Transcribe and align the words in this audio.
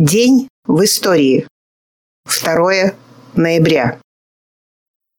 День 0.00 0.48
в 0.64 0.82
истории. 0.82 1.46
2 2.24 2.94
ноября. 3.34 4.00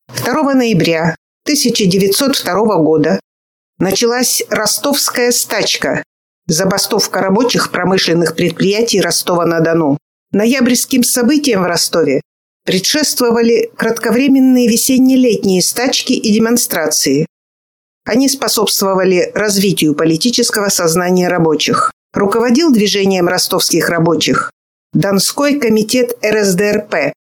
2 0.07 0.53
ноября 0.55 1.15
1902 1.43 2.77
года 2.77 3.19
началась 3.77 4.41
ростовская 4.49 5.29
стачка, 5.33 6.03
забастовка 6.47 7.21
рабочих 7.21 7.69
промышленных 7.69 8.35
предприятий 8.35 9.01
Ростова-на-Дону. 9.01 9.99
Ноябрьским 10.31 11.03
событиям 11.03 11.61
в 11.61 11.67
Ростове 11.67 12.21
предшествовали 12.65 13.69
кратковременные 13.77 14.67
весенне-летние 14.67 15.61
стачки 15.61 16.13
и 16.13 16.33
демонстрации. 16.33 17.27
Они 18.03 18.27
способствовали 18.27 19.31
развитию 19.35 19.93
политического 19.93 20.69
сознания 20.69 21.27
рабочих. 21.27 21.91
Руководил 22.15 22.71
движением 22.71 23.27
ростовских 23.27 23.87
рабочих 23.87 24.51
Донской 24.93 25.57
комитет 25.57 26.17
РСДРП 26.21 27.13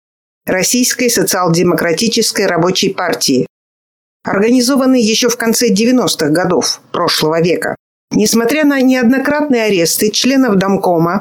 Российской 0.45 1.09
социал-демократической 1.09 2.47
рабочей 2.47 2.93
партии, 2.93 3.47
организованный 4.25 5.01
еще 5.01 5.29
в 5.29 5.37
конце 5.37 5.73
90-х 5.73 6.31
годов 6.31 6.81
прошлого 6.91 7.41
века. 7.41 7.77
Несмотря 8.11 8.65
на 8.65 8.81
неоднократные 8.81 9.63
аресты 9.63 10.11
членов 10.11 10.57
Домкома, 10.57 11.21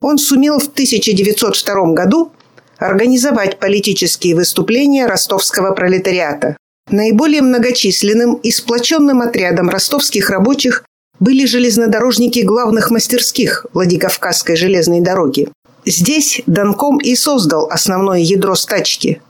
он 0.00 0.16
сумел 0.16 0.58
в 0.58 0.68
1902 0.68 1.92
году 1.92 2.32
организовать 2.78 3.58
политические 3.58 4.36
выступления 4.36 5.04
ростовского 5.04 5.74
пролетариата. 5.74 6.56
Наиболее 6.88 7.42
многочисленным 7.42 8.36
и 8.36 8.50
сплоченным 8.50 9.20
отрядом 9.20 9.68
ростовских 9.68 10.30
рабочих 10.30 10.86
были 11.20 11.44
железнодорожники 11.44 12.40
главных 12.40 12.90
мастерских 12.90 13.66
Владикавказской 13.74 14.56
железной 14.56 15.02
дороги. 15.02 15.48
Здесь 15.86 16.40
Донком 16.46 16.96
и 16.98 17.14
создал 17.14 17.68
основное 17.70 18.20
ядро 18.20 18.54
стачки. 18.54 19.20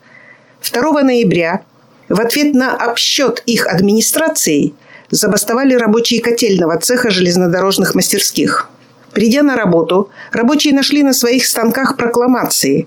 2 0.63 1.03
ноября 1.03 1.63
в 2.09 2.21
ответ 2.21 2.55
на 2.55 2.77
обсчет 2.77 3.43
их 3.45 3.67
администрацией 3.67 4.75
забастовали 5.11 5.75
рабочие 5.75 6.23
котельного 6.23 6.79
цеха 6.79 7.11
железнодорожных 7.11 7.97
мастерских. 7.97 8.71
Придя 9.13 9.43
на 9.43 9.57
работу, 9.57 10.11
рабочие 10.31 10.75
нашли 10.75 11.03
на 11.03 11.13
своих 11.13 11.45
станках 11.47 11.97
прокламации 11.97 12.87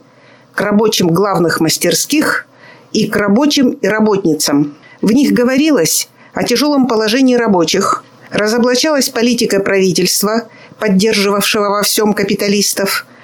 к 0.53 0.61
рабочим 0.61 1.08
главных 1.09 1.59
мастерских 1.59 2.47
и 2.94 3.08
к 3.08 3.16
рабочим 3.17 3.72
и 3.72 3.88
работницам. 3.88 4.75
В 5.02 5.11
них 5.11 5.34
говорилось 5.34 6.09
о 6.34 6.44
тяжелом 6.44 6.88
положении 6.88 7.36
рабочих, 7.36 8.03
разоблачалась 8.31 9.09
политика 9.09 9.59
правительства, 9.59 10.47
поддерживавшего 10.80 11.69
во 11.69 11.81
всем 11.81 12.13
капиталистов– 12.13 13.06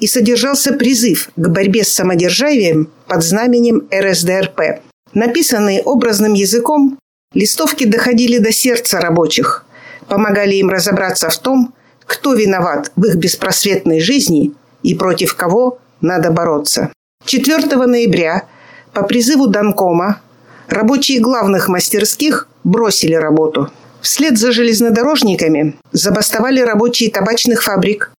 и 0.00 0.06
содержался 0.06 0.72
призыв 0.72 1.30
к 1.36 1.48
борьбе 1.48 1.84
с 1.84 1.88
самодержавием 1.88 2.90
под 3.06 3.22
знаменем 3.22 3.88
РСДРП. 3.92 4.80
Написанные 5.14 5.82
образным 5.82 6.34
языком, 6.34 6.98
листовки 7.34 7.84
доходили 7.84 8.38
до 8.38 8.52
сердца 8.52 9.00
рабочих, 9.00 9.64
помогали 10.08 10.56
им 10.56 10.70
разобраться 10.70 11.28
в 11.28 11.38
том, 11.38 11.74
кто 12.04 12.34
виноват 12.34 12.90
в 12.96 13.04
их 13.04 13.16
беспросветной 13.16 14.00
жизни 14.00 14.52
и 14.82 14.94
против 14.94 15.34
кого 15.34 15.78
надо 16.00 16.30
бороться. 16.30 16.90
4 17.24 17.76
ноября 17.86 18.44
по 18.92 19.02
призыву 19.02 19.48
Донкома 19.48 20.20
рабочие 20.68 21.20
главных 21.20 21.68
мастерских 21.68 22.48
бросили 22.64 23.14
работу. 23.14 23.70
Вслед 24.00 24.38
за 24.38 24.52
железнодорожниками 24.52 25.76
забастовали 25.92 26.60
рабочие 26.60 27.10
табачных 27.10 27.62
фабрик, 27.62 28.12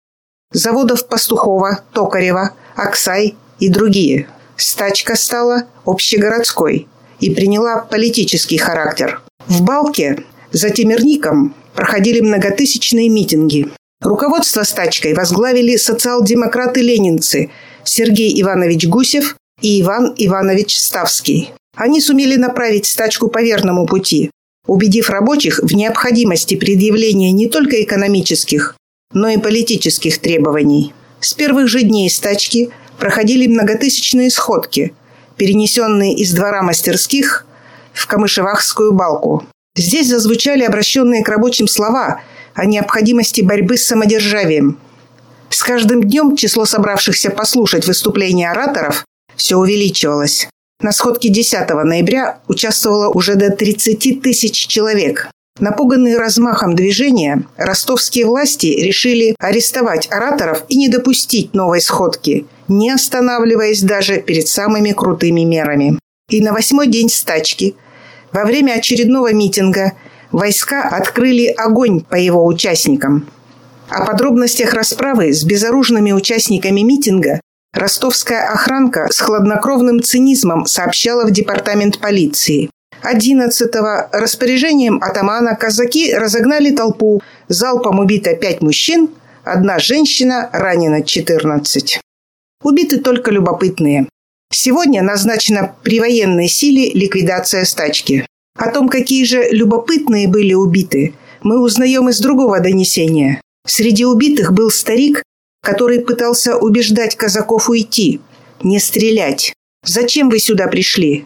заводов 0.52 1.08
Пастухова, 1.08 1.84
Токарева, 1.94 2.54
Аксай 2.76 3.36
и 3.60 3.70
другие. 3.70 4.28
Стачка 4.56 5.16
стала 5.16 5.64
общегородской 5.86 6.88
и 7.20 7.34
приняла 7.34 7.78
политический 7.78 8.58
характер. 8.58 9.22
В 9.48 9.62
Балке 9.62 10.24
за 10.52 10.70
Темирником 10.70 11.56
проходили 11.74 12.20
многотысячные 12.22 13.10
митинги. 13.10 13.70
Руководство 14.02 14.64
стачкой 14.64 15.14
возглавили 15.14 15.76
социал-демократы-ленинцы 15.76 17.52
Сергей 17.84 18.42
Иванович 18.42 18.88
Гусев 18.88 19.36
и 19.62 19.82
Иван 19.82 20.14
Иванович 20.18 20.78
Ставский. 20.78 21.54
Они 21.76 22.02
сумели 22.02 22.36
направить 22.36 22.86
стачку 22.86 23.28
по 23.30 23.42
верному 23.42 23.86
пути, 23.86 24.32
убедив 24.68 25.10
рабочих 25.10 25.60
в 25.60 25.74
необходимости 25.74 26.56
предъявления 26.56 27.32
не 27.32 27.48
только 27.48 27.82
экономических, 27.82 28.76
но 29.14 29.30
и 29.30 29.38
политических 29.38 30.20
требований. 30.20 30.94
С 31.20 31.34
первых 31.34 31.68
же 31.68 31.82
дней 31.82 32.10
стачки 32.10 32.70
проходили 32.98 33.48
многотысячные 33.48 34.30
сходки, 34.30 34.94
перенесенные 35.36 36.16
из 36.16 36.34
двора 36.34 36.62
мастерских 36.62 37.46
в 37.94 38.06
Камышевахскую 38.08 38.94
балку. 38.94 39.46
Здесь 39.76 40.10
зазвучали 40.10 40.64
обращенные 40.64 41.24
к 41.24 41.30
рабочим 41.30 41.68
слова 41.68 42.22
о 42.54 42.66
необходимости 42.66 43.42
борьбы 43.42 43.78
с 43.78 43.86
самодержавием. 43.86 44.78
С 45.50 45.64
каждым 45.64 46.04
днем 46.04 46.36
число 46.36 46.66
собравшихся 46.66 47.32
послушать 47.32 47.88
выступления 47.88 48.52
ораторов 48.52 49.06
все 49.36 49.58
увеличивалось. 49.58 50.48
На 50.82 50.92
сходке 50.92 51.30
10 51.30 51.70
ноября 51.70 52.40
участвовало 52.48 53.10
уже 53.10 53.36
до 53.36 53.50
30 53.50 54.22
тысяч 54.22 54.68
человек. 54.68 55.30
Напуганные 55.60 56.18
размахом 56.18 56.76
движения, 56.76 57.44
ростовские 57.58 58.26
власти 58.26 58.68
решили 58.68 59.36
арестовать 59.40 60.08
ораторов 60.10 60.64
и 60.70 60.78
не 60.78 60.88
допустить 60.88 61.54
новой 61.54 61.82
сходки, 61.82 62.46
не 62.70 62.92
останавливаясь 62.92 63.82
даже 63.82 64.22
перед 64.22 64.48
самыми 64.48 64.92
крутыми 64.92 65.42
мерами. 65.42 66.00
И 66.30 66.42
на 66.42 66.54
восьмой 66.54 66.88
день 66.88 67.10
стачки, 67.10 67.76
во 68.32 68.46
время 68.46 68.74
очередного 68.74 69.34
митинга, 69.34 69.94
войска 70.32 70.84
открыли 70.84 71.48
огонь 71.48 72.02
по 72.02 72.16
его 72.16 72.46
участникам. 72.46 73.28
О 73.90 74.06
подробностях 74.06 74.74
расправы 74.74 75.34
с 75.34 75.44
безоружными 75.44 76.12
участниками 76.12 76.82
митинга 76.82 77.42
ростовская 77.74 78.52
охранка 78.52 79.08
с 79.12 79.20
хладнокровным 79.20 80.02
цинизмом 80.02 80.68
сообщала 80.68 81.26
в 81.26 81.32
департамент 81.32 82.00
полиции. 82.00 82.70
11-го 83.04 84.10
распоряжением 84.12 85.02
атамана 85.02 85.56
казаки 85.56 86.14
разогнали 86.14 86.72
толпу. 86.72 87.22
Залпом 87.48 88.00
убито 88.00 88.36
пять 88.36 88.62
мужчин, 88.62 89.10
одна 89.44 89.80
женщина, 89.80 90.50
ранена 90.52 91.02
14. 91.02 92.02
Убиты 92.64 93.00
только 93.00 93.32
любопытные. 93.32 94.08
Сегодня 94.52 95.02
назначена 95.04 95.76
при 95.84 96.00
военной 96.00 96.48
силе 96.48 96.92
ликвидация 96.92 97.66
стачки. 97.66 98.26
О 98.58 98.70
том, 98.72 98.90
какие 98.90 99.24
же 99.24 99.48
любопытные 99.50 100.28
были 100.28 100.54
убиты, 100.54 101.14
мы 101.42 101.62
узнаем 101.62 102.10
из 102.10 102.20
другого 102.20 102.60
донесения. 102.60 103.42
Среди 103.66 104.06
убитых 104.06 104.52
был 104.52 104.72
старик, 104.72 105.24
который 105.62 106.02
пытался 106.02 106.58
убеждать 106.58 107.16
казаков 107.16 107.70
уйти, 107.70 108.20
не 108.64 108.80
стрелять. 108.80 109.54
«Зачем 109.86 110.30
вы 110.30 110.40
сюда 110.40 110.68
пришли? 110.68 111.26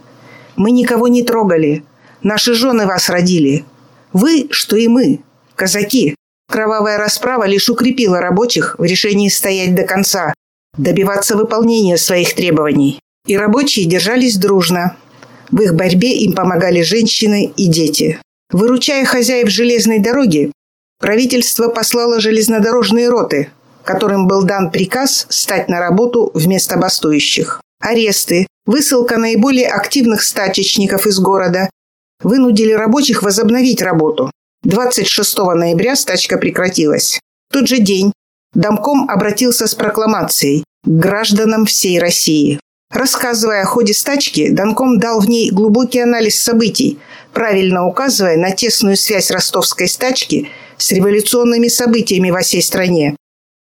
Мы 0.55 0.71
никого 0.71 1.07
не 1.07 1.23
трогали. 1.23 1.83
Наши 2.21 2.53
жены 2.53 2.85
вас 2.85 3.09
родили. 3.09 3.65
Вы, 4.11 4.47
что 4.51 4.75
и 4.75 4.87
мы, 4.87 5.19
казаки. 5.55 6.15
Кровавая 6.49 6.97
расправа 6.97 7.45
лишь 7.45 7.69
укрепила 7.69 8.19
рабочих 8.19 8.75
в 8.77 8.83
решении 8.83 9.29
стоять 9.29 9.75
до 9.75 9.83
конца, 9.83 10.33
добиваться 10.77 11.35
выполнения 11.35 11.97
своих 11.97 12.35
требований. 12.35 12.99
И 13.25 13.37
рабочие 13.37 13.85
держались 13.85 14.37
дружно. 14.37 14.97
В 15.51 15.61
их 15.61 15.73
борьбе 15.75 16.15
им 16.17 16.33
помогали 16.33 16.81
женщины 16.81 17.51
и 17.55 17.67
дети. 17.67 18.19
Выручая 18.51 19.05
хозяев 19.05 19.49
железной 19.49 19.99
дороги, 19.99 20.51
правительство 20.99 21.69
послало 21.69 22.19
железнодорожные 22.19 23.09
роты, 23.09 23.49
которым 23.83 24.27
был 24.27 24.43
дан 24.43 24.71
приказ 24.71 25.25
стать 25.29 25.69
на 25.69 25.79
работу 25.79 26.31
вместо 26.33 26.77
бастующих. 26.77 27.61
Аресты, 27.83 28.47
Высылка 28.65 29.17
наиболее 29.17 29.67
активных 29.67 30.23
стачечников 30.23 31.05
из 31.05 31.19
города 31.19 31.69
вынудили 32.21 32.71
рабочих 32.71 33.21
возобновить 33.21 33.81
работу. 33.81 34.31
26 34.63 35.37
ноября 35.39 35.97
стачка 35.97 36.37
прекратилась. 36.37 37.19
В 37.49 37.53
тот 37.53 37.67
же 37.67 37.79
день 37.79 38.13
Домком 38.53 39.09
обратился 39.09 39.67
с 39.67 39.75
прокламацией 39.75 40.63
к 40.85 40.87
гражданам 40.87 41.65
всей 41.65 41.99
России. 41.99 42.59
Рассказывая 42.89 43.63
о 43.63 43.65
ходе 43.65 43.93
стачки, 43.93 44.49
Донком 44.49 44.99
дал 44.99 45.19
в 45.19 45.27
ней 45.27 45.49
глубокий 45.51 45.99
анализ 45.99 46.39
событий, 46.39 46.99
правильно 47.33 47.85
указывая 47.85 48.37
на 48.37 48.51
тесную 48.51 48.95
связь 48.95 49.31
ростовской 49.31 49.89
стачки 49.89 50.47
с 50.77 50.91
революционными 50.91 51.67
событиями 51.67 52.29
во 52.29 52.41
всей 52.41 52.61
стране 52.61 53.17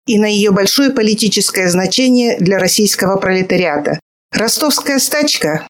и 0.07 0.17
на 0.17 0.25
ее 0.25 0.51
большое 0.51 0.91
политическое 0.91 1.69
значение 1.69 2.37
для 2.39 2.59
российского 2.59 3.17
пролетариата. 3.17 3.99
Ростовская 4.31 4.99
стачка 4.99 5.67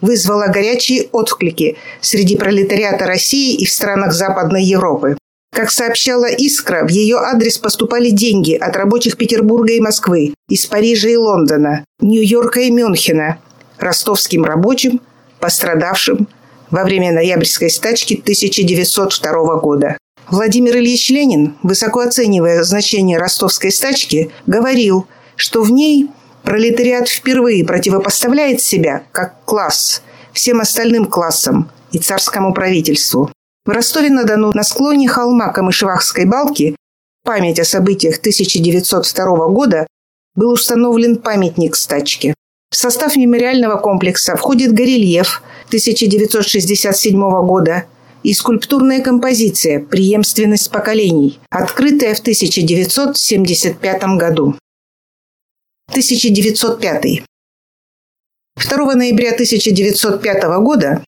вызвала 0.00 0.48
горячие 0.48 1.08
отклики 1.12 1.76
среди 2.00 2.36
пролетариата 2.36 3.06
России 3.06 3.54
и 3.54 3.64
в 3.64 3.72
странах 3.72 4.12
Западной 4.12 4.64
Европы. 4.64 5.16
Как 5.54 5.70
сообщала 5.70 6.26
«Искра», 6.26 6.84
в 6.84 6.90
ее 6.90 7.16
адрес 7.16 7.56
поступали 7.56 8.10
деньги 8.10 8.52
от 8.52 8.76
рабочих 8.76 9.16
Петербурга 9.16 9.72
и 9.72 9.80
Москвы, 9.80 10.34
из 10.50 10.66
Парижа 10.66 11.08
и 11.08 11.16
Лондона, 11.16 11.84
Нью-Йорка 12.00 12.60
и 12.60 12.70
Мюнхена, 12.70 13.38
ростовским 13.78 14.44
рабочим, 14.44 15.00
пострадавшим 15.40 16.28
во 16.70 16.84
время 16.84 17.12
ноябрьской 17.12 17.70
стачки 17.70 18.20
1902 18.20 19.56
года. 19.60 19.96
Владимир 20.28 20.76
Ильич 20.78 21.08
Ленин, 21.10 21.56
высоко 21.62 22.00
оценивая 22.00 22.64
значение 22.64 23.16
ростовской 23.16 23.70
стачки, 23.70 24.32
говорил, 24.46 25.06
что 25.36 25.62
в 25.62 25.70
ней 25.70 26.10
пролетариат 26.42 27.08
впервые 27.08 27.64
противопоставляет 27.64 28.60
себя, 28.60 29.04
как 29.12 29.44
класс, 29.44 30.02
всем 30.32 30.60
остальным 30.60 31.06
классам 31.06 31.70
и 31.92 31.98
царскому 31.98 32.52
правительству. 32.54 33.30
В 33.64 33.70
Ростове-на-Дону 33.70 34.52
на 34.52 34.64
склоне 34.64 35.08
холма 35.08 35.52
Камышевахской 35.52 36.24
балки 36.24 36.74
память 37.24 37.60
о 37.60 37.64
событиях 37.64 38.18
1902 38.18 39.48
года 39.48 39.86
был 40.34 40.52
установлен 40.52 41.16
памятник 41.18 41.76
стачке. 41.76 42.34
В 42.70 42.76
состав 42.76 43.16
мемориального 43.16 43.76
комплекса 43.78 44.36
входит 44.36 44.72
горельеф 44.72 45.42
1967 45.68 47.18
года 47.46 47.84
и 48.26 48.34
скульптурная 48.34 49.00
композиция 49.02 49.78
«Преемственность 49.78 50.72
поколений», 50.72 51.38
открытая 51.48 52.12
в 52.12 52.18
1975 52.18 54.02
году. 54.18 54.56
1905. 55.90 57.22
2 58.56 58.94
ноября 58.94 59.30
1905 59.32 60.42
года 60.60 61.04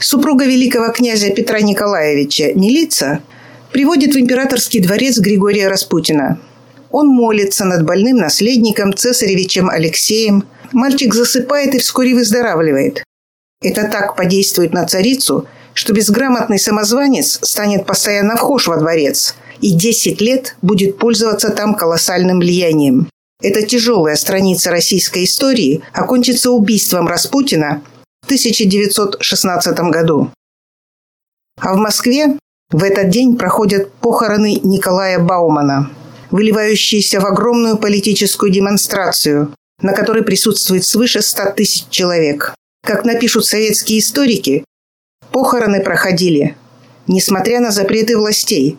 Супруга 0.00 0.46
великого 0.46 0.90
князя 0.90 1.30
Петра 1.30 1.60
Николаевича 1.60 2.54
Милица 2.54 3.22
приводит 3.70 4.14
в 4.14 4.18
императорский 4.18 4.80
дворец 4.80 5.18
Григория 5.18 5.68
Распутина. 5.68 6.40
Он 6.90 7.08
молится 7.08 7.66
над 7.66 7.84
больным 7.84 8.16
наследником 8.16 8.94
цесаревичем 8.94 9.68
Алексеем. 9.68 10.44
Мальчик 10.72 11.12
засыпает 11.12 11.74
и 11.74 11.78
вскоре 11.78 12.14
выздоравливает. 12.14 13.04
Это 13.62 13.86
так 13.88 14.16
подействует 14.16 14.72
на 14.72 14.86
царицу, 14.86 15.46
что 15.74 15.92
безграмотный 15.92 16.58
самозванец 16.58 17.38
станет 17.42 17.86
постоянно 17.86 18.36
вхож 18.36 18.68
во 18.68 18.76
дворец 18.76 19.34
и 19.60 19.72
10 19.72 20.20
лет 20.20 20.56
будет 20.62 20.98
пользоваться 20.98 21.50
там 21.50 21.74
колоссальным 21.74 22.38
влиянием. 22.38 23.08
Эта 23.42 23.62
тяжелая 23.62 24.16
страница 24.16 24.70
российской 24.70 25.24
истории 25.24 25.82
окончится 25.92 26.50
убийством 26.50 27.08
Распутина 27.08 27.82
в 28.22 28.26
1916 28.26 29.78
году. 29.90 30.30
А 31.60 31.74
в 31.74 31.76
Москве 31.76 32.38
в 32.70 32.82
этот 32.82 33.10
день 33.10 33.36
проходят 33.36 33.92
похороны 33.92 34.60
Николая 34.62 35.18
Баумана, 35.18 35.90
выливающиеся 36.30 37.20
в 37.20 37.26
огромную 37.26 37.76
политическую 37.76 38.50
демонстрацию, 38.50 39.54
на 39.80 39.92
которой 39.92 40.22
присутствует 40.22 40.84
свыше 40.84 41.22
100 41.22 41.52
тысяч 41.52 41.84
человек. 41.90 42.54
Как 42.84 43.04
напишут 43.04 43.46
советские 43.46 44.00
историки, 44.00 44.64
похороны 45.34 45.82
проходили, 45.82 46.56
несмотря 47.08 47.58
на 47.58 47.72
запреты 47.72 48.16
властей, 48.16 48.78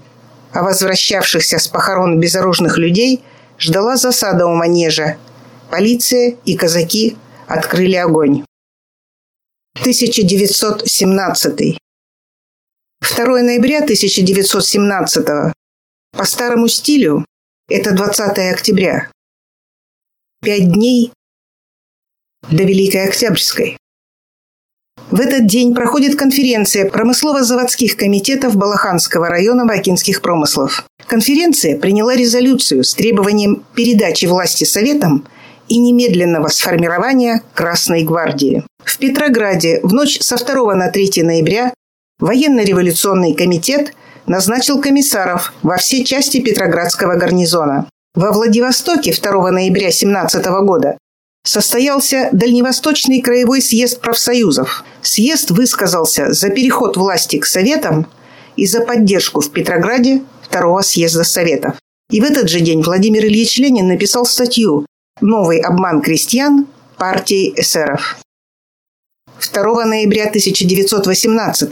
а 0.53 0.63
возвращавшихся 0.63 1.59
с 1.59 1.67
похорон 1.67 2.21
безоружных 2.21 2.77
людей 2.77 3.21
ждала 3.59 3.97
засада 3.97 4.45
у 4.45 4.55
манежа. 4.55 5.17
Полиция 5.69 6.37
и 6.45 6.55
казаки 6.55 7.17
открыли 7.45 7.95
огонь. 7.97 8.45
1917. 9.81 11.77
2 13.01 13.25
ноября 13.25 13.79
1917. 13.79 15.27
По 16.13 16.23
старому 16.23 16.69
стилю 16.69 17.25
это 17.67 17.91
20 17.91 18.37
октября. 18.53 19.11
Пять 20.41 20.71
дней 20.71 21.11
до 22.49 22.63
Великой 22.63 23.09
Октябрьской. 23.09 23.77
В 25.11 25.19
этот 25.19 25.45
день 25.45 25.75
проходит 25.75 26.17
конференция 26.17 26.89
промыслово-заводских 26.89 27.95
комитетов 27.95 28.55
Балаханского 28.55 29.29
района 29.29 29.65
Бакинских 29.65 30.21
промыслов. 30.21 30.85
Конференция 31.07 31.77
приняла 31.77 32.15
резолюцию 32.15 32.83
с 32.83 32.95
требованием 32.95 33.63
передачи 33.75 34.25
власти 34.25 34.63
Советам 34.63 35.27
и 35.67 35.77
немедленного 35.77 36.47
сформирования 36.47 37.43
Красной 37.53 38.03
гвардии. 38.03 38.63
В 38.83 38.97
Петрограде 38.97 39.79
в 39.83 39.93
ночь 39.93 40.19
со 40.21 40.37
2 40.37 40.73
на 40.73 40.89
3 40.89 41.21
ноября 41.21 41.73
военно-революционный 42.19 43.33
комитет 43.33 43.93
назначил 44.25 44.81
комиссаров 44.81 45.53
во 45.61 45.77
все 45.77 46.03
части 46.03 46.41
Петроградского 46.41 47.15
гарнизона. 47.15 47.87
Во 48.15 48.31
Владивостоке 48.31 49.13
2 49.13 49.51
ноября 49.51 49.91
17 49.91 50.45
года 50.63 50.97
состоялся 51.45 52.29
Дальневосточный 52.33 53.21
краевой 53.21 53.61
съезд 53.61 54.01
профсоюзов. 54.01 54.83
Съезд 55.01 55.51
высказался 55.51 56.33
за 56.33 56.49
переход 56.49 56.97
власти 56.97 57.39
к 57.39 57.45
Советам 57.45 58.07
и 58.57 58.65
за 58.65 58.81
поддержку 58.81 59.39
в 59.39 59.51
Петрограде 59.51 60.23
второго 60.41 60.81
съезда 60.81 61.23
Советов. 61.23 61.75
И 62.11 62.19
в 62.19 62.23
этот 62.23 62.49
же 62.49 62.59
день 62.59 62.81
Владимир 62.81 63.25
Ильич 63.25 63.57
Ленин 63.57 63.87
написал 63.87 64.25
статью 64.25 64.85
«Новый 65.21 65.59
обман 65.59 66.01
крестьян 66.01 66.67
партии 66.97 67.53
эсеров». 67.55 68.17
2 69.53 69.85
ноября 69.85 70.27
1918 70.27 71.71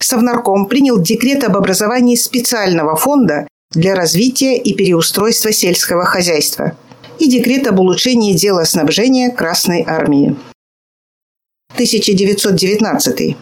Совнарком 0.00 0.66
принял 0.66 1.00
декрет 1.00 1.44
об 1.44 1.56
образовании 1.56 2.16
специального 2.16 2.96
фонда 2.96 3.46
для 3.72 3.94
развития 3.94 4.56
и 4.56 4.74
переустройства 4.74 5.52
сельского 5.52 6.04
хозяйства 6.04 6.76
и 7.22 7.28
декрет 7.28 7.68
об 7.68 7.78
улучшении 7.78 8.34
дела 8.34 8.64
снабжения 8.64 9.30
Красной 9.30 9.84
Армии. 9.86 10.34
1919. 11.74 13.36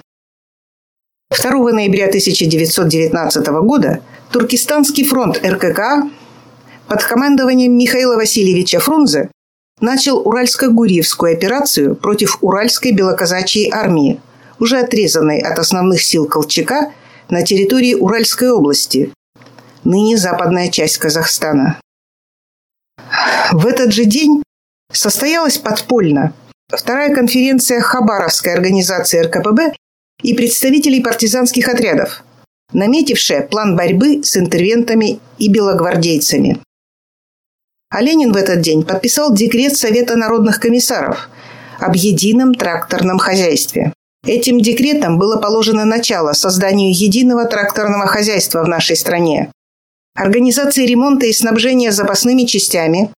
2 1.31 1.73
ноября 1.73 2.09
1919 2.09 3.47
года 3.65 4.03
Туркестанский 4.33 5.05
фронт 5.05 5.41
РКК 5.43 6.11
под 6.89 7.05
командованием 7.05 7.73
Михаила 7.79 8.17
Васильевича 8.17 8.81
Фрунзе 8.81 9.31
начал 9.81 10.21
Уральско-Гурьевскую 10.27 11.33
операцию 11.33 11.97
против 11.97 12.37
Уральской 12.43 12.93
белоказачьей 12.93 13.71
армии, 13.73 14.21
уже 14.59 14.79
отрезанной 14.79 15.39
от 15.39 15.59
основных 15.59 16.03
сил 16.03 16.27
Колчака 16.29 16.93
на 17.31 17.43
территории 17.47 17.95
Уральской 17.95 18.51
области, 18.51 19.11
ныне 19.85 20.19
западная 20.19 20.69
часть 20.69 20.99
Казахстана. 20.99 21.81
В 23.53 23.67
этот 23.67 23.93
же 23.93 24.05
день 24.05 24.43
состоялась 24.93 25.59
подпольно 25.59 26.33
вторая 26.69 27.15
конференция 27.15 27.81
Хабаровской 27.81 28.55
организации 28.55 29.21
РКПБ 29.21 29.75
и 30.23 30.35
представителей 30.35 31.03
партизанских 31.03 31.69
отрядов, 31.69 32.23
наметившая 32.73 33.43
план 33.43 33.77
борьбы 33.77 34.23
с 34.23 34.37
интервентами 34.37 35.21
и 35.39 35.51
белогвардейцами. 35.51 36.61
А 37.91 38.03
Ленин 38.03 38.33
в 38.33 38.37
этот 38.37 38.61
день 38.61 38.85
подписал 38.85 39.35
декрет 39.35 39.77
Совета 39.77 40.17
народных 40.17 40.61
комиссаров 40.61 41.29
об 41.81 41.95
едином 41.97 42.55
тракторном 42.55 43.19
хозяйстве. 43.19 43.93
Этим 44.25 44.61
декретом 44.61 45.19
было 45.19 45.39
положено 45.39 45.85
начало 45.85 46.33
созданию 46.35 46.93
единого 46.93 47.47
тракторного 47.47 48.07
хозяйства 48.07 48.63
в 48.63 48.69
нашей 48.69 48.97
стране, 48.97 49.51
организации 50.21 50.85
ремонта 50.85 51.25
и 51.27 51.33
снабжения 51.33 51.93
запасными 51.93 52.45
частями, 52.45 53.11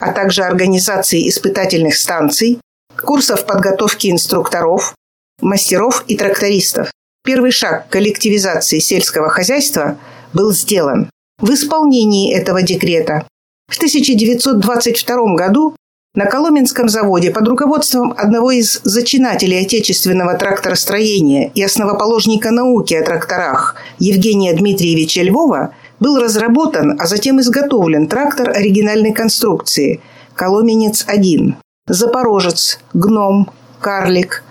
а 0.00 0.12
также 0.12 0.42
организации 0.42 1.28
испытательных 1.28 1.94
станций, 1.94 2.58
курсов 3.00 3.46
подготовки 3.46 4.10
инструкторов, 4.10 4.94
мастеров 5.40 6.04
и 6.08 6.16
трактористов. 6.16 6.90
Первый 7.24 7.52
шаг 7.52 7.88
коллективизации 7.90 8.80
сельского 8.80 9.28
хозяйства 9.28 9.98
был 10.32 10.52
сделан. 10.52 11.10
В 11.40 11.52
исполнении 11.52 12.34
этого 12.34 12.62
декрета 12.62 13.28
в 13.68 13.76
1922 13.76 15.34
году 15.34 15.76
на 16.14 16.26
Коломенском 16.26 16.88
заводе 16.88 17.30
под 17.30 17.46
руководством 17.46 18.12
одного 18.16 18.50
из 18.50 18.80
зачинателей 18.82 19.60
отечественного 19.60 20.34
тракторостроения 20.34 21.52
и 21.54 21.62
основоположника 21.62 22.50
науки 22.50 22.94
о 22.94 23.04
тракторах 23.04 23.76
Евгения 24.00 24.54
Дмитриевича 24.54 25.22
Львова 25.22 25.74
был 26.00 26.18
разработан, 26.18 26.96
а 27.00 27.06
затем 27.06 27.40
изготовлен 27.40 28.06
трактор 28.08 28.50
оригинальной 28.50 29.12
конструкции 29.12 30.00
«Коломенец-1». 30.34 31.54
Запорожец, 31.88 32.80
гном, 32.92 33.50
карлик, 33.80 34.44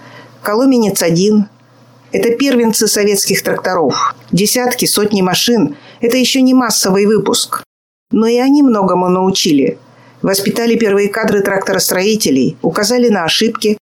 Коломенец-1– 0.47 1.43
это 2.13 2.29
первенцы 2.35 2.87
советских 2.87 3.43
тракторов. 3.43 4.15
Десятки, 4.31 4.85
сотни 4.85 5.21
машин– 5.21 5.75
это 6.01 6.15
еще 6.15 6.41
не 6.41 6.53
массовый 6.53 7.05
выпуск. 7.05 7.63
Но 8.11 8.27
и 8.27 8.37
они 8.37 8.63
многому 8.63 9.09
научили. 9.09 9.77
Воспитали 10.21 10.75
первые 10.75 11.09
кадры 11.09 11.41
тракторостроителей, 11.41 12.57
указали 12.61 13.09
на 13.09 13.25
ошибки, 13.25 13.77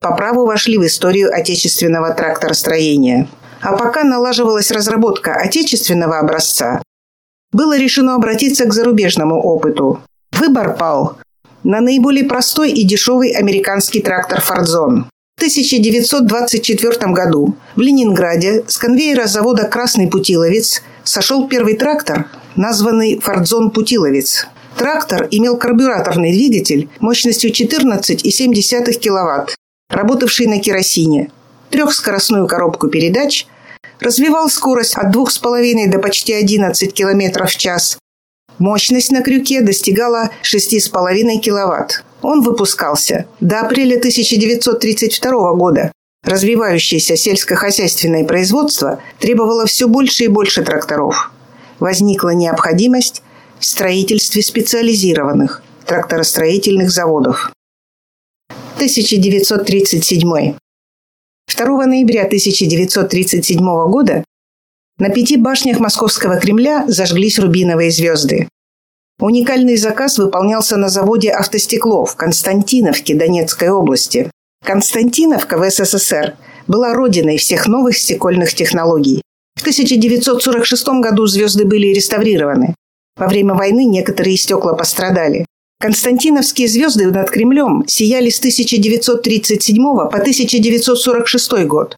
по 0.00 0.14
праву 0.14 0.44
вошли 0.44 0.76
в 0.76 0.84
историю 0.84 1.32
отечественного 1.32 2.12
тракторостроения. 2.12 3.28
А 3.62 3.76
пока 3.76 4.04
налаживалась 4.04 4.70
разработка 4.70 5.34
отечественного 5.34 6.18
образца, 6.18 6.82
было 7.52 7.78
решено 7.78 8.14
обратиться 8.14 8.64
к 8.64 8.74
зарубежному 8.74 9.40
опыту. 9.40 10.00
Выбор 10.32 10.76
пал 10.76 11.18
на 11.64 11.80
наиболее 11.80 12.24
простой 12.24 12.72
и 12.72 12.84
дешевый 12.84 13.30
американский 13.30 14.00
трактор 14.00 14.40
«Фордзон». 14.40 15.06
В 15.36 15.42
1924 15.42 17.12
году 17.12 17.56
в 17.74 17.80
Ленинграде 17.80 18.64
с 18.66 18.78
конвейера 18.78 19.26
завода 19.26 19.64
«Красный 19.64 20.08
Путиловец» 20.08 20.82
сошел 21.04 21.48
первый 21.48 21.76
трактор, 21.76 22.28
названный 22.56 23.18
«Фордзон 23.18 23.70
Путиловец». 23.70 24.46
Трактор 24.76 25.28
имел 25.30 25.58
карбюраторный 25.58 26.32
двигатель 26.32 26.88
мощностью 27.00 27.50
14,7 27.50 28.92
кВт, 28.92 29.54
работавший 29.90 30.46
на 30.46 30.60
керосине, 30.60 31.30
трехскоростную 31.70 32.46
коробку 32.46 32.88
передач, 32.88 33.46
развивал 34.00 34.48
скорость 34.48 34.96
от 34.96 35.14
2,5 35.14 35.90
до 35.90 35.98
почти 35.98 36.32
11 36.32 36.92
км 36.92 37.46
в 37.46 37.56
час. 37.56 37.98
Мощность 38.58 39.10
на 39.10 39.22
крюке 39.22 39.62
достигала 39.62 40.30
6,5 40.42 41.40
кВт. 41.40 42.04
Он 42.22 42.42
выпускался 42.42 43.26
до 43.40 43.60
апреля 43.60 43.96
1932 43.96 45.54
года. 45.54 45.92
Развивающееся 46.24 47.16
сельскохозяйственное 47.16 48.24
производство 48.24 49.02
требовало 49.18 49.66
все 49.66 49.88
больше 49.88 50.24
и 50.24 50.28
больше 50.28 50.62
тракторов. 50.62 51.32
Возникла 51.80 52.30
необходимость 52.30 53.22
в 53.58 53.64
строительстве 53.64 54.42
специализированных 54.42 55.62
тракторостроительных 55.84 56.90
заводов. 56.90 57.52
1937. 58.76 60.54
2 61.48 61.86
ноября 61.86 62.24
1937 62.24 63.58
года 63.88 64.24
на 64.98 65.08
пяти 65.10 65.36
башнях 65.36 65.80
Московского 65.80 66.38
Кремля 66.38 66.84
зажглись 66.86 67.38
рубиновые 67.38 67.90
звезды. 67.90 68.48
Уникальный 69.18 69.76
заказ 69.76 70.18
выполнялся 70.18 70.76
на 70.76 70.88
заводе 70.88 71.30
«Автостекло» 71.30 72.04
в 72.04 72.16
Константиновке 72.16 73.14
Донецкой 73.14 73.70
области. 73.70 74.30
Константиновка 74.64 75.58
в 75.58 75.70
СССР 75.70 76.36
была 76.66 76.94
родиной 76.94 77.38
всех 77.38 77.66
новых 77.66 77.98
стекольных 77.98 78.54
технологий. 78.54 79.22
В 79.56 79.60
1946 79.60 80.88
году 81.00 81.26
звезды 81.26 81.64
были 81.64 81.88
реставрированы. 81.88 82.74
Во 83.16 83.28
время 83.28 83.54
войны 83.54 83.84
некоторые 83.84 84.36
стекла 84.36 84.74
пострадали. 84.74 85.46
Константиновские 85.82 86.68
звезды 86.68 87.10
над 87.10 87.28
Кремлем 87.28 87.82
сияли 87.88 88.30
с 88.30 88.38
1937 88.38 89.82
по 89.82 90.06
1946 90.06 91.64
год. 91.64 91.96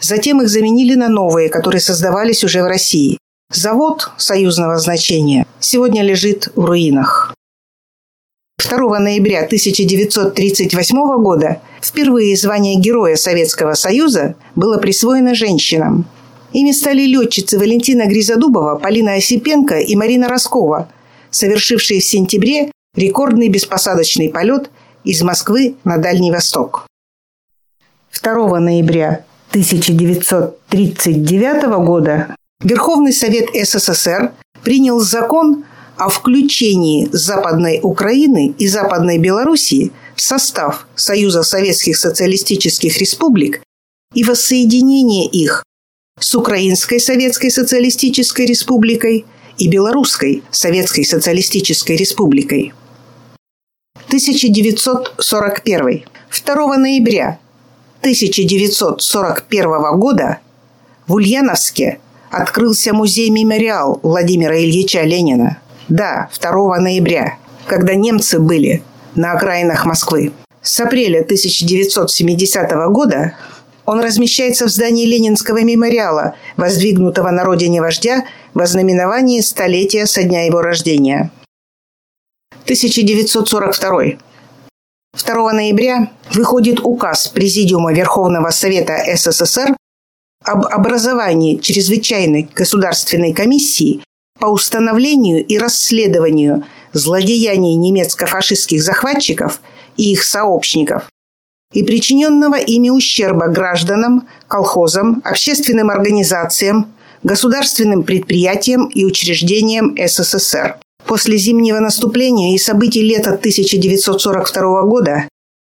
Затем 0.00 0.40
их 0.40 0.48
заменили 0.48 0.94
на 0.94 1.08
новые, 1.08 1.48
которые 1.48 1.80
создавались 1.80 2.44
уже 2.44 2.62
в 2.62 2.66
России. 2.66 3.18
Завод 3.52 4.12
союзного 4.18 4.78
значения 4.78 5.48
сегодня 5.58 6.04
лежит 6.04 6.52
в 6.54 6.64
руинах. 6.64 7.34
2 8.64 9.00
ноября 9.00 9.42
1938 9.46 10.96
года 11.20 11.60
впервые 11.82 12.36
звание 12.36 12.76
Героя 12.76 13.16
Советского 13.16 13.74
Союза 13.74 14.36
было 14.54 14.78
присвоено 14.78 15.34
женщинам. 15.34 16.06
Ими 16.52 16.70
стали 16.70 17.02
летчицы 17.02 17.58
Валентина 17.58 18.06
Гризодубова, 18.06 18.76
Полина 18.76 19.14
Осипенко 19.14 19.80
и 19.80 19.96
Марина 19.96 20.28
Роскова, 20.28 20.88
совершившие 21.32 21.98
в 21.98 22.04
сентябре 22.04 22.70
рекордный 22.96 23.48
беспосадочный 23.48 24.30
полет 24.30 24.70
из 25.04 25.22
Москвы 25.22 25.76
на 25.84 25.98
Дальний 25.98 26.32
Восток. 26.32 26.86
2 28.22 28.60
ноября 28.60 29.24
1939 29.50 31.64
года 31.84 32.36
Верховный 32.62 33.12
Совет 33.12 33.50
СССР 33.54 34.32
принял 34.62 35.00
закон 35.00 35.64
о 35.96 36.08
включении 36.08 37.08
Западной 37.12 37.80
Украины 37.82 38.54
и 38.58 38.66
Западной 38.66 39.18
Белоруссии 39.18 39.92
в 40.16 40.20
состав 40.20 40.86
Союза 40.94 41.42
Советских 41.42 41.96
Социалистических 41.96 42.98
Республик 42.98 43.62
и 44.14 44.24
воссоединение 44.24 45.26
их 45.26 45.64
с 46.18 46.34
Украинской 46.34 46.98
Советской 46.98 47.50
Социалистической 47.50 48.46
Республикой 48.46 49.24
и 49.58 49.68
Белорусской 49.68 50.42
Советской 50.50 51.04
Социалистической 51.04 51.96
Республикой. 51.96 52.72
1941. 54.14 56.04
2 56.30 56.76
ноября 56.76 57.40
1941 58.00 59.98
года 59.98 60.38
в 61.08 61.14
Ульяновске 61.14 61.98
открылся 62.30 62.92
музей-мемориал 62.92 63.98
Владимира 64.04 64.56
Ильича 64.56 65.02
Ленина. 65.02 65.58
Да, 65.88 66.28
2 66.40 66.78
ноября, 66.78 67.38
когда 67.66 67.96
немцы 67.96 68.38
были 68.38 68.84
на 69.16 69.32
окраинах 69.32 69.84
Москвы. 69.84 70.30
С 70.62 70.78
апреля 70.78 71.22
1970 71.22 72.70
года 72.90 73.34
он 73.84 73.98
размещается 73.98 74.66
в 74.66 74.68
здании 74.68 75.06
Ленинского 75.06 75.62
мемориала, 75.62 76.36
воздвигнутого 76.56 77.30
на 77.30 77.42
родине 77.42 77.80
вождя 77.80 78.24
во 78.54 78.66
знаменовании 78.66 79.40
столетия 79.40 80.06
со 80.06 80.22
дня 80.22 80.46
его 80.46 80.62
рождения. 80.62 81.32
1942. 82.64 84.02
2 85.14 85.52
ноября 85.52 86.10
выходит 86.32 86.80
указ 86.80 87.28
Президиума 87.28 87.92
Верховного 87.92 88.50
Совета 88.50 89.04
СССР 89.14 89.76
об 90.44 90.66
образовании 90.66 91.56
чрезвычайной 91.56 92.48
государственной 92.54 93.32
комиссии 93.32 94.02
по 94.38 94.46
установлению 94.46 95.44
и 95.44 95.58
расследованию 95.58 96.64
злодеяний 96.92 97.74
немецко-фашистских 97.74 98.82
захватчиков 98.82 99.60
и 99.96 100.12
их 100.12 100.24
сообщников 100.24 101.08
и 101.74 101.82
причиненного 101.82 102.54
ими 102.54 102.88
ущерба 102.88 103.48
гражданам, 103.48 104.28
колхозам, 104.48 105.20
общественным 105.24 105.90
организациям, 105.90 106.94
государственным 107.22 108.04
предприятиям 108.04 108.86
и 108.86 109.04
учреждениям 109.04 109.96
СССР. 109.98 110.78
После 111.14 111.38
зимнего 111.38 111.78
наступления 111.78 112.56
и 112.56 112.58
событий 112.58 113.00
лета 113.00 113.34
1942 113.34 114.82
года 114.82 115.28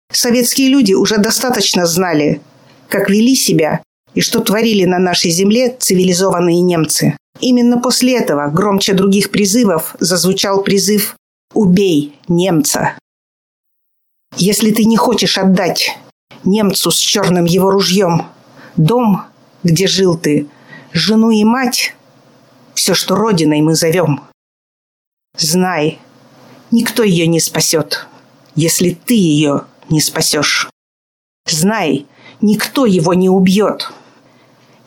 советские 0.10 0.70
люди 0.70 0.94
уже 0.94 1.18
достаточно 1.18 1.86
знали, 1.86 2.40
как 2.88 3.10
вели 3.10 3.36
себя 3.36 3.84
и 4.14 4.22
что 4.22 4.40
творили 4.40 4.86
на 4.86 5.00
нашей 5.00 5.32
земле 5.32 5.76
цивилизованные 5.78 6.62
немцы. 6.62 7.18
Именно 7.42 7.82
после 7.82 8.20
этого, 8.20 8.48
громче 8.48 8.94
других 8.94 9.32
призывов, 9.32 9.98
зазвучал 10.00 10.64
призыв 10.64 11.18
«Убей 11.54 12.18
немца!». 12.30 12.98
Если 14.38 14.72
ты 14.72 14.86
не 14.86 14.96
хочешь 14.96 15.38
отдать 15.38 16.00
немцу 16.46 16.90
с 16.90 16.96
черным 16.96 17.44
его 17.44 17.70
ружьем 17.70 18.28
дом, 18.78 19.24
где 19.62 19.88
жил 19.88 20.18
ты, 20.18 20.48
жену 20.94 21.32
и 21.32 21.44
мать, 21.44 21.98
все, 22.76 22.94
что 22.94 23.16
родиной 23.16 23.60
мы 23.60 23.76
зовем, 23.76 24.22
знай, 25.38 26.00
никто 26.72 27.04
ее 27.04 27.28
не 27.28 27.40
спасет, 27.40 28.08
если 28.56 28.92
ты 28.92 29.14
ее 29.14 29.66
не 29.90 30.02
спасешь. 30.02 30.70
Знай, 31.46 32.06
никто 32.42 32.86
его 32.86 33.14
не 33.14 33.30
убьет, 33.30 33.92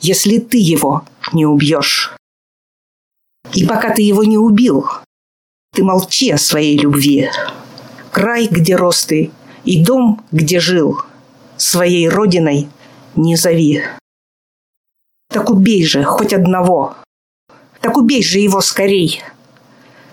если 0.01 0.39
ты 0.39 0.59
его 0.59 1.05
не 1.33 1.47
убьешь. 1.47 2.17
И 3.55 3.67
пока 3.67 3.95
ты 3.95 4.03
его 4.03 4.25
не 4.25 4.39
убил, 4.39 4.87
ты 5.73 5.85
молчи 5.85 6.31
о 6.31 6.39
своей 6.39 6.79
любви. 6.79 7.31
Край, 8.11 8.49
где 8.49 8.77
рос 8.77 9.05
ты, 9.05 9.31
и 9.65 9.85
дом, 9.85 10.25
где 10.33 10.59
жил, 10.59 11.03
своей 11.57 12.09
родиной 12.09 12.69
не 13.15 13.37
зови. 13.37 13.83
Так 15.29 15.51
убей 15.51 15.85
же 15.85 16.03
хоть 16.05 16.33
одного. 16.33 16.97
Так 17.81 17.97
убей 17.97 18.23
же 18.23 18.39
его 18.39 18.61
скорей. 18.61 19.23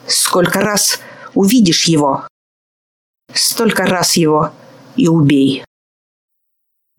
Сколько 0.08 0.62
раз 0.62 1.00
увидишь 1.34 1.86
его, 1.86 2.28
столько 3.34 3.86
раз 3.86 4.18
его 4.18 4.52
и 4.96 5.08
убей. 5.08 5.64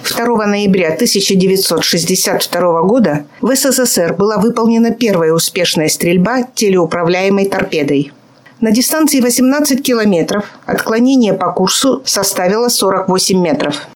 2 0.02 0.46
ноября 0.46 0.92
1962 0.94 2.82
года 2.82 3.26
в 3.40 3.54
СССР 3.54 4.14
была 4.14 4.38
выполнена 4.38 4.90
первая 4.90 5.32
успешная 5.32 5.88
стрельба 5.88 6.42
телеуправляемой 6.42 7.46
торпедой. 7.46 8.12
На 8.60 8.70
дистанции 8.70 9.20
18 9.20 9.82
километров 9.82 10.46
отклонение 10.66 11.34
по 11.34 11.52
курсу 11.52 12.02
составило 12.04 12.68
48 12.68 13.38
метров. 13.38 13.88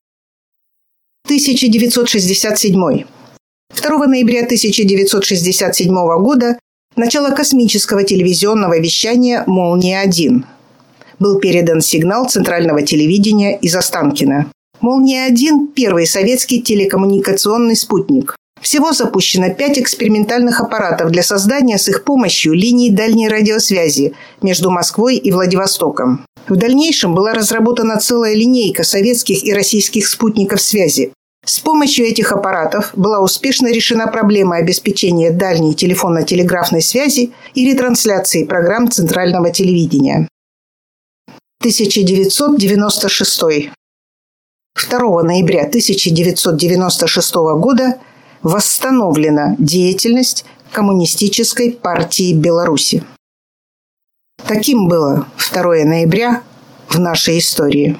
1967. 1.26 3.04
2 3.74 4.06
ноября 4.06 4.44
1967 4.44 5.94
года 6.22 6.58
начало 6.98 7.30
космического 7.30 8.02
телевизионного 8.02 8.78
вещания 8.78 9.44
«Молния-1». 9.46 10.44
Был 11.18 11.38
передан 11.38 11.80
сигнал 11.80 12.28
центрального 12.28 12.82
телевидения 12.82 13.56
из 13.56 13.74
Останкина. 13.74 14.50
«Молния-1»– 14.80 15.68
первый 15.74 16.06
советский 16.06 16.60
телекоммуникационный 16.60 17.76
спутник. 17.76 18.36
Всего 18.60 18.92
запущено 18.92 19.50
пять 19.54 19.78
экспериментальных 19.78 20.60
аппаратов 20.60 21.10
для 21.10 21.22
создания 21.22 21.78
с 21.78 21.88
их 21.88 22.04
помощью 22.04 22.52
линий 22.54 22.90
дальней 22.90 23.28
радиосвязи 23.28 24.14
между 24.42 24.70
Москвой 24.70 25.16
и 25.16 25.30
Владивостоком. 25.30 26.24
В 26.48 26.56
дальнейшем 26.56 27.14
была 27.14 27.34
разработана 27.34 27.98
целая 27.98 28.34
линейка 28.34 28.82
советских 28.82 29.44
и 29.44 29.52
российских 29.52 30.08
спутников 30.08 30.60
связи. 30.60 31.12
С 31.48 31.60
помощью 31.60 32.04
этих 32.04 32.32
аппаратов 32.32 32.90
была 32.94 33.20
успешно 33.20 33.72
решена 33.72 34.06
проблема 34.06 34.56
обеспечения 34.56 35.30
дальней 35.30 35.74
телефонно-телеграфной 35.74 36.82
связи 36.82 37.32
и 37.54 37.64
ретрансляции 37.64 38.44
программ 38.44 38.90
центрального 38.90 39.50
телевидения. 39.50 40.28
1996. 41.60 43.40
2 44.90 45.22
ноября 45.22 45.62
1996 45.62 47.34
года 47.56 47.98
восстановлена 48.42 49.56
деятельность 49.58 50.44
Коммунистической 50.70 51.72
партии 51.72 52.34
Беларуси. 52.34 53.04
Таким 54.46 54.86
было 54.86 55.26
2 55.50 55.62
ноября 55.86 56.42
в 56.90 56.98
нашей 56.98 57.38
истории. 57.38 57.98